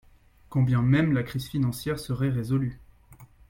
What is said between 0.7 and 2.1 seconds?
même la crise financière